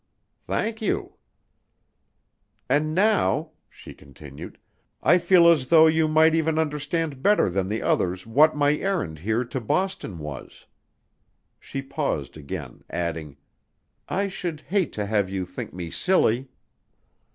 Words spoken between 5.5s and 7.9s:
though you might even understand better than the